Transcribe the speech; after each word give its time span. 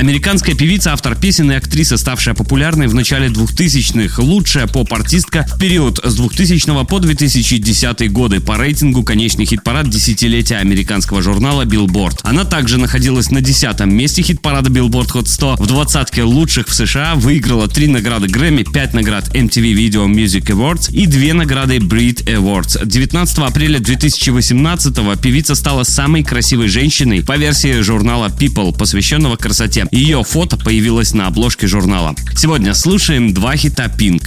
Американская 0.00 0.54
певица, 0.54 0.94
автор 0.94 1.14
песен 1.14 1.52
и 1.52 1.54
актриса, 1.54 1.98
ставшая 1.98 2.34
популярной 2.34 2.86
в 2.86 2.94
начале 2.94 3.28
2000-х, 3.28 4.22
лучшая 4.22 4.66
поп-артистка 4.66 5.44
в 5.46 5.58
период 5.58 6.00
с 6.02 6.14
2000 6.14 6.86
по 6.86 7.00
2010 7.00 8.10
годы 8.10 8.40
по 8.40 8.56
рейтингу 8.56 9.02
конечный 9.02 9.44
хит-парад 9.44 9.90
десятилетия 9.90 10.56
американского 10.56 11.20
журнала 11.20 11.66
Billboard. 11.66 12.20
Она 12.22 12.46
также 12.46 12.78
находилась 12.78 13.30
на 13.30 13.42
десятом 13.42 13.94
месте 13.94 14.22
хит-парада 14.22 14.70
Billboard 14.70 15.12
Hot 15.12 15.26
100, 15.26 15.56
в 15.58 15.66
двадцатке 15.66 16.22
лучших 16.22 16.68
в 16.68 16.74
США, 16.74 17.14
выиграла 17.14 17.68
три 17.68 17.86
награды 17.86 18.26
Грэмми, 18.26 18.62
пять 18.62 18.94
наград 18.94 19.28
MTV 19.36 19.74
Video 19.74 20.06
Music 20.10 20.46
Awards 20.46 20.90
и 20.90 21.04
две 21.04 21.34
награды 21.34 21.76
Brit 21.76 22.24
Awards. 22.24 22.86
19 22.86 23.38
апреля 23.40 23.78
2018 23.78 25.20
певица 25.20 25.54
стала 25.54 25.82
самой 25.82 26.24
красивой 26.24 26.68
женщиной 26.68 27.22
по 27.22 27.36
версии 27.36 27.82
журнала 27.82 28.28
People, 28.28 28.74
посвященного 28.74 29.36
красоте. 29.36 29.88
Ее 29.90 30.22
фото 30.22 30.56
появилось 30.56 31.14
на 31.14 31.26
обложке 31.26 31.66
журнала. 31.66 32.14
Сегодня 32.36 32.74
слушаем 32.74 33.34
два 33.34 33.56
хита 33.56 33.86
Pink. 33.86 34.22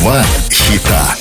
Два 0.00 0.24
хита. 0.50 1.16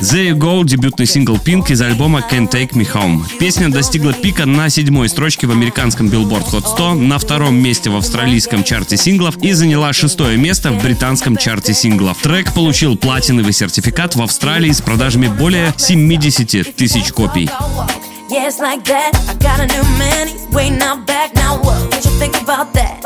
There 0.00 0.30
You 0.30 0.34
Go– 0.34 0.64
дебютный 0.64 1.06
сингл 1.06 1.36
Pink 1.36 1.70
из 1.70 1.80
альбома 1.82 2.24
Can't 2.28 2.50
Take 2.50 2.72
Me 2.72 2.90
Home. 2.94 3.22
Песня 3.38 3.68
достигла 3.68 4.12
пика 4.12 4.46
на 4.46 4.70
седьмой 4.70 5.08
строчке 5.08 5.46
в 5.46 5.50
американском 5.50 6.08
Billboard 6.08 6.50
Hot 6.50 6.66
100, 6.66 6.94
на 6.94 7.18
втором 7.18 7.56
месте 7.56 7.90
в 7.90 7.96
австралийском 7.96 8.64
чарте 8.64 8.96
синглов 8.96 9.36
и 9.38 9.52
заняла 9.52 9.92
шестое 9.92 10.36
место 10.36 10.72
в 10.72 10.82
британском 10.82 11.36
чарте 11.36 11.74
синглов. 11.74 12.18
Трек 12.22 12.52
получил 12.54 12.96
платиновый 12.96 13.52
сертификат 13.52 14.16
в 14.16 14.22
Австралии 14.22 14.72
с 14.72 14.80
продажами 14.80 15.28
более 15.28 15.74
70 15.76 16.74
тысяч 16.74 17.12
копий. 17.12 17.50
Yeah, 18.30 18.46
it's 18.46 18.60
like 18.60 18.84
that. 18.84 19.10
I 19.26 19.34
got 19.42 19.58
a 19.58 19.66
new 19.66 19.82
man, 19.98 20.30
he's 20.30 20.46
waiting 20.54 20.78
out 20.86 21.04
back. 21.04 21.34
Now 21.34 21.58
what? 21.58 21.82
What 21.90 21.98
you 22.06 22.14
think 22.14 22.38
about 22.38 22.72
that? 22.78 23.02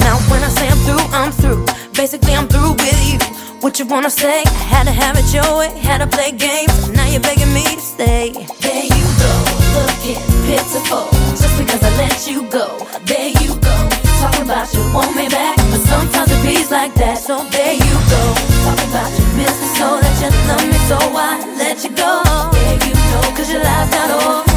Now 0.00 0.16
when 0.32 0.40
I 0.40 0.48
say 0.48 0.64
I'm 0.64 0.80
through, 0.88 1.04
I'm 1.12 1.28
through. 1.28 1.68
Basically, 1.92 2.32
I'm 2.32 2.48
through 2.48 2.80
with 2.80 3.00
you. 3.04 3.20
What 3.60 3.76
you 3.78 3.84
wanna 3.84 4.08
say? 4.08 4.40
I 4.48 4.64
had 4.72 4.84
to 4.88 4.94
have 4.96 5.20
it 5.20 5.28
your 5.28 5.44
way, 5.60 5.68
had 5.76 6.00
to 6.00 6.08
play 6.08 6.32
games. 6.32 6.88
Now 6.88 7.04
you're 7.04 7.20
begging 7.20 7.52
me 7.52 7.68
to 7.68 7.84
stay. 7.84 8.32
There 8.32 8.84
you 8.88 9.06
go, 9.20 9.32
looking 9.76 10.24
pitiful. 10.48 11.12
Just 11.36 11.52
because 11.60 11.84
I 11.84 11.92
let 12.00 12.24
you 12.24 12.48
go. 12.48 12.80
There 13.04 13.28
you 13.44 13.52
go, 13.60 13.76
talking 14.24 14.48
about 14.48 14.72
you 14.72 14.80
want 14.96 15.12
me 15.12 15.28
back. 15.28 15.60
But 15.68 15.84
sometimes 15.84 16.32
it 16.32 16.40
beats 16.40 16.72
like 16.72 16.96
that. 16.96 17.20
So 17.20 17.44
there 17.52 17.76
you 17.76 17.94
go, 18.08 18.22
talking 18.64 18.88
about 18.88 19.12
you 19.20 19.26
miss 19.36 19.52
me 19.52 19.68
so 19.76 20.00
that 20.00 20.16
you 20.16 20.32
love 20.48 20.64
me 20.64 20.80
so 20.88 20.96
I 20.96 21.44
let 21.60 21.84
you 21.84 21.92
go. 21.92 22.24
There 22.56 22.80
you 22.88 22.94
know, 23.12 23.36
cause 23.36 23.52
your 23.52 23.60
life's 23.60 23.92
not 23.92 24.10
over. 24.16 24.51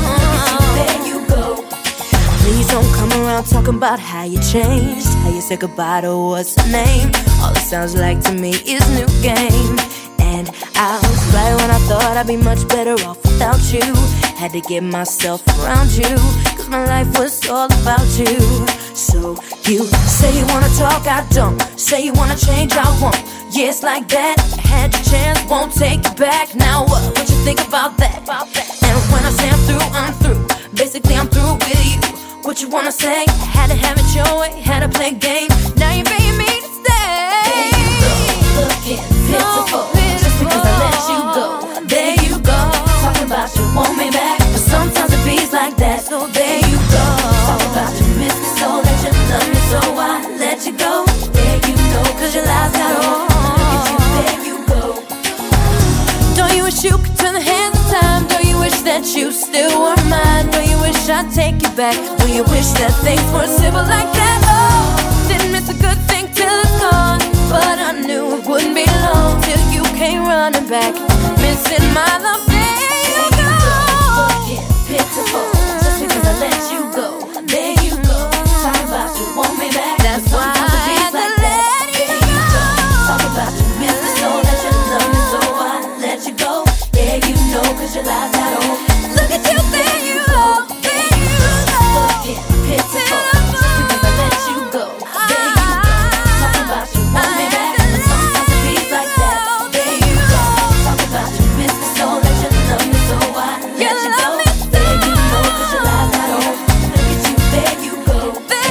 Around 3.35 3.47
talking 3.47 3.75
about 3.75 3.99
how 3.99 4.23
you 4.23 4.39
changed, 4.41 5.07
how 5.07 5.29
you 5.29 5.41
said 5.41 5.59
goodbye 5.59 5.99
to 6.01 6.15
what's 6.15 6.55
her 6.55 6.71
name. 6.71 7.11
All 7.41 7.51
it 7.51 7.57
sounds 7.57 7.93
like 7.95 8.21
to 8.23 8.31
me 8.31 8.51
is 8.51 8.83
new 8.95 9.07
game. 9.21 9.77
And 10.19 10.47
I 10.75 10.99
was 11.03 11.21
right 11.33 11.53
when 11.59 11.69
I 11.69 11.79
thought 11.87 12.15
I'd 12.15 12.27
be 12.27 12.37
much 12.37 12.65
better 12.69 12.93
off 13.05 13.21
without 13.23 13.59
you. 13.73 13.83
Had 14.39 14.51
to 14.53 14.61
get 14.61 14.83
myself 14.83 15.45
around 15.59 15.91
you, 15.91 16.15
cause 16.55 16.69
my 16.69 16.85
life 16.85 17.07
was 17.19 17.47
all 17.49 17.65
about 17.65 18.07
you. 18.17 18.39
So 18.95 19.35
you 19.65 19.85
say 20.07 20.31
you 20.39 20.45
wanna 20.47 20.71
talk, 20.77 21.05
I 21.05 21.25
don't. 21.31 21.59
Say 21.77 22.05
you 22.05 22.13
wanna 22.13 22.37
change, 22.37 22.71
I 22.73 22.87
won't. 23.01 23.19
Yeah, 23.51 23.69
it's 23.69 23.83
like 23.83 24.07
that. 24.09 24.39
Had 24.63 24.93
your 24.93 25.03
chance, 25.03 25.43
won't 25.49 25.73
take 25.73 26.05
it 26.05 26.15
back. 26.15 26.55
Now 26.55 26.85
what? 26.85 27.03
What 27.17 27.29
you 27.29 27.35
think 27.43 27.59
about 27.67 27.97
that? 27.97 28.19
And 28.19 28.97
when 29.11 29.23
I 29.25 29.31
say 29.31 29.49
I'm 29.49 29.59
through, 29.67 29.87
I'm 29.91 30.13
through. 30.23 30.71
Basically, 30.73 31.15
I'm 31.15 31.27
through 31.27 31.55
with 31.55 31.85
you. 31.85 32.24
What 32.45 32.61
you 32.61 32.69
wanna 32.69 32.91
say? 32.91 33.25
Had 33.57 33.71
to 33.71 33.75
have 33.75 33.97
it 33.97 34.05
your 34.13 34.39
way, 34.39 34.61
had 34.61 34.81
to 34.81 34.87
play 34.87 35.09
games. 35.09 35.49
Now 35.77 35.91
you're 35.91 36.05
begging 36.05 36.37
me 36.37 36.45
to 36.45 36.69
stay. 36.77 37.41
There 37.49 37.73
you 37.73 37.89
go, 38.05 38.13
looking 38.61 39.01
pitiful. 39.25 39.89
Just 40.21 40.37
because 40.37 40.61
I 40.61 40.77
let 40.85 41.01
you 41.09 41.19
go. 41.33 41.47
There 41.89 42.15
you 42.21 42.37
go, 42.45 42.59
talking 43.01 43.25
about 43.25 43.49
you 43.57 43.65
want 43.73 43.97
me 43.97 44.11
back. 44.11 44.37
But 44.37 44.61
sometimes 44.61 45.11
it 45.11 45.25
beats 45.25 45.53
like 45.53 45.75
that. 45.77 46.05
So 46.05 46.27
there 46.27 46.61
you 46.69 46.77
go, 46.93 47.05
talking 47.49 47.71
about 47.73 47.91
you 47.97 48.07
miss 48.21 48.37
me 48.37 48.49
so 48.61 48.77
that 48.77 48.97
you 49.01 49.09
love 49.33 49.49
me 49.49 49.61
so 49.73 49.81
I 49.97 50.13
let 50.37 50.59
you 50.69 50.73
go. 50.77 51.01
There 51.33 51.59
you 51.65 51.73
know, 51.97 52.05
cause 52.21 52.35
your 52.37 52.45
lies 52.45 52.71
got 52.77 52.93
on. 53.09 53.25
There 54.21 54.37
you 54.45 54.55
go. 54.69 55.01
Don't 56.37 56.53
you 56.53 56.61
wish 56.69 56.83
you 56.85 56.93
could 57.01 57.17
turn 57.17 57.33
the 57.33 57.41
hands 57.41 57.73
of 57.73 57.85
time? 57.89 58.27
Don't 58.29 58.45
you 58.45 58.59
wish 58.61 58.77
that 58.85 59.01
you 59.17 59.31
still 59.31 59.81
were 59.81 59.97
mine? 60.05 60.34
Wish 61.05 61.13
I'd 61.13 61.31
take 61.35 61.61
you 61.61 61.69
back? 61.77 61.93
Do 62.17 62.33
you 62.33 62.41
wish 62.45 62.65
that 62.81 62.89
things 63.05 63.21
were 63.29 63.45
simple 63.45 63.85
like 63.85 64.09
that? 64.17 64.41
Oh, 64.49 65.27
didn't 65.29 65.51
miss 65.51 65.69
a 65.69 65.77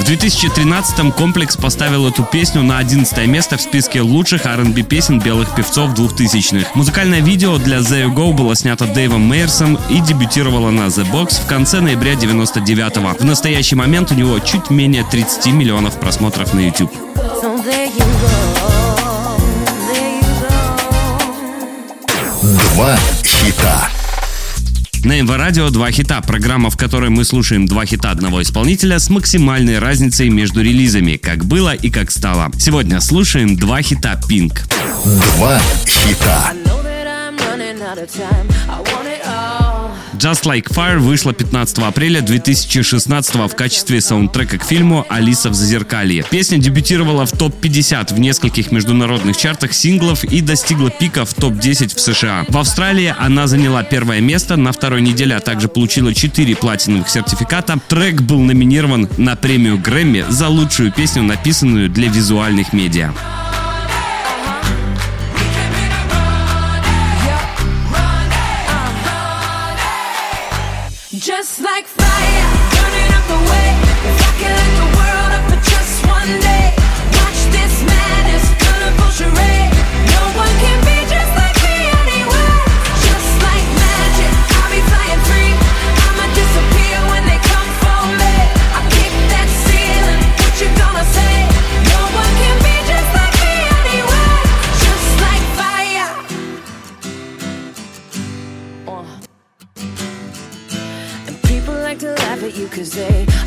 В 0.05 0.07
2013-м 0.07 1.13
комплекс 1.13 1.57
поставил 1.57 2.07
эту 2.07 2.25
песню 2.25 2.63
на 2.63 2.77
11 2.77 3.27
место 3.27 3.57
в 3.57 3.63
списке 3.63 4.03
лучших 4.03 4.45
R&B 4.45 4.83
песен 4.83 5.19
белых 5.19 5.55
певцов 5.55 5.95
2000-х. 5.95 6.73
Музыкальное 6.75 7.21
видео 7.21 7.57
для 7.57 7.79
The 7.79 8.05
You 8.05 8.15
Go 8.15 8.35
было 8.35 8.55
снято 8.55 8.85
Дэйвом 8.85 9.23
Мейерсом 9.23 9.79
и 9.89 10.01
дебютировало 10.01 10.71
на 10.71 10.89
The 10.89 11.11
Box 11.11 11.43
в 11.43 11.47
конце 11.47 11.81
ноября 11.81 12.13
99-го. 12.13 13.17
В 13.19 13.25
настоящий 13.25 13.77
момент 13.77 14.13
у 14.13 14.15
него 14.15 14.39
чуть 14.41 14.69
менее 14.69 15.07
30 15.11 15.47
миллионов 15.47 15.99
просмотров 15.99 16.53
на 16.53 16.61
YouTube. 16.61 16.93
Два 22.43 22.99
хита. 23.25 23.89
На 25.05 25.21
МВ 25.21 25.37
Радио 25.37 25.69
«Два 25.69 25.91
хита»– 25.91 26.21
программа, 26.27 26.71
в 26.71 26.79
которой 26.79 27.11
мы 27.11 27.27
слушаем 27.27 27.67
два 27.67 27.85
хита 27.85 28.11
одного 28.11 28.41
исполнителя 28.41 28.99
с 28.99 29.11
максимальной 29.11 29.79
разницей 29.79 30.31
между 30.31 30.63
релизами, 30.63 31.17
как 31.19 31.45
было 31.45 31.75
и 31.75 31.91
как 31.91 32.11
стало. 32.11 32.51
Сегодня 32.59 33.03
слушаем 33.03 33.55
два 33.55 33.83
хита 33.83 34.19
Pink. 34.27 34.61
Два 35.37 35.61
хита. 35.87 36.49
I 36.49 36.55
know 36.65 36.83
that 36.83 37.07
I'm 37.07 37.37
running 37.37 37.83
out 37.83 37.99
of 37.99 38.11
time. 38.11 38.49
I 38.67 38.81
want 38.81 39.07
it 39.07 39.09
all. 39.09 39.14
Just 40.19 40.45
Like 40.45 40.69
Fire 40.73 40.99
вышла 40.99 41.33
15 41.33 41.79
апреля 41.79 42.21
2016 42.21 43.35
в 43.35 43.49
качестве 43.55 44.01
саундтрека 44.01 44.59
к 44.59 44.65
фильму 44.65 45.05
«Алиса 45.09 45.51
в 45.51 45.55
Зазеркалье». 45.55 46.25
Песня 46.31 46.59
дебютировала 46.59 47.27
в 47.27 47.33
топ-50 47.33 48.15
в 48.15 48.19
нескольких 48.19 48.71
международных 48.71 49.37
чартах 49.37 49.73
синглов 49.73 50.25
и 50.25 50.41
достигла 50.41 50.91
пика 50.91 51.25
в 51.25 51.35
топ-10 51.35 51.97
в 51.97 52.01
США. 52.01 52.45
В 52.49 52.57
Австралии 52.57 53.15
она 53.19 53.47
заняла 53.47 53.83
первое 53.83 54.21
место, 54.21 54.57
на 54.57 54.73
второй 54.73 55.03
неделе, 55.03 55.37
а 55.37 55.41
также 55.41 55.69
получила 55.69 56.15
4 56.15 56.57
платиновых 56.57 57.09
сертификата. 57.09 57.79
Трек 57.89 58.23
был 58.23 58.41
номинирован 58.41 59.09
на 59.17 59.37
премию 59.37 59.79
Грэмми 59.79 60.25
за 60.29 60.49
лучшую 60.49 60.93
песню, 60.93 61.23
написанную 61.23 61.89
для 61.91 62.09
визуальных 62.09 62.73
медиа. 62.73 63.13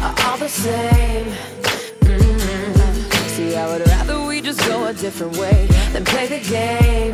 are 0.01 0.16
all 0.25 0.38
the 0.38 0.50
same. 0.50 1.25
Mm-hmm. 2.01 3.28
See, 3.36 3.56
I 3.56 3.68
would 3.68 3.88
rather 3.88 4.25
we 4.28 4.42
just 4.42 4.60
go 4.68 4.86
a 4.86 4.94
different 4.94 5.38
way 5.38 5.68
than 5.94 6.04
play 6.06 6.28
the 6.28 6.39
game. 6.39 7.13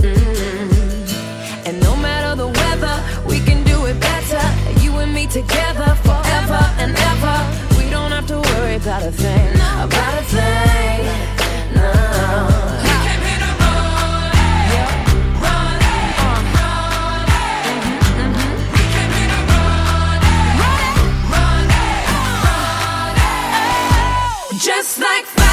Mm-hmm. 0.00 1.68
And 1.68 1.80
no 1.80 1.96
matter 1.96 2.36
the 2.36 2.48
weather, 2.48 2.96
we 3.26 3.40
can 3.40 3.64
do 3.64 3.86
it 3.86 3.98
better. 4.00 4.44
You 4.82 4.92
and 4.98 5.12
me 5.14 5.26
together 5.26 5.94
forever. 6.06 6.63
Just 24.56 25.00
like 25.00 25.43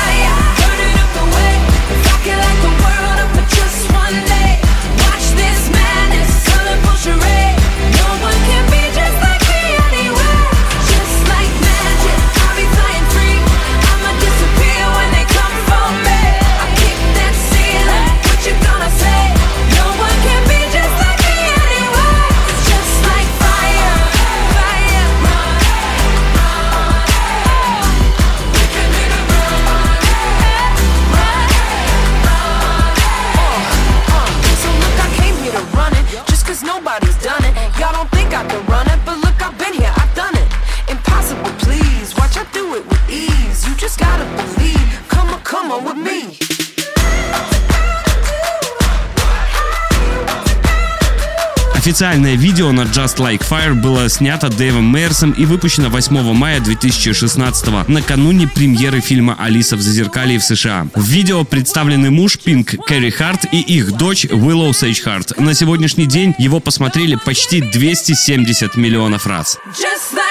Официальное 51.82 52.36
видео 52.36 52.72
на 52.72 52.82
Just 52.82 53.18
Like 53.18 53.42
Fire 53.42 53.74
было 53.74 54.08
снято 54.08 54.50
Дэйвом 54.50 54.86
Мейерсом 54.86 55.32
и 55.32 55.46
выпущено 55.46 55.90
8 55.90 56.32
мая 56.32 56.60
2016 56.60 57.88
накануне 57.88 58.48
премьеры 58.48 59.02
фильма 59.02 59.36
«Алиса 59.40 59.76
в 59.78 59.82
Зазеркалье» 59.82 60.38
в 60.38 60.44
США. 60.44 60.86
В 60.94 61.04
видео 61.04 61.44
представлены 61.44 62.12
муж 62.12 62.38
Пинк 62.38 62.76
Кэрри 62.86 63.10
Харт 63.10 63.52
и 63.52 63.60
их 63.60 63.94
дочь 63.94 64.26
Уиллоу 64.26 64.74
Сейдж 64.74 65.02
Харт. 65.02 65.40
На 65.40 65.56
сегодняшний 65.56 66.06
день 66.06 66.36
его 66.38 66.60
посмотрели 66.60 67.16
почти 67.16 67.62
270 67.62 68.76
миллионов 68.76 69.26
раз. 69.26 69.58
Just 69.74 70.14
like 70.14 70.31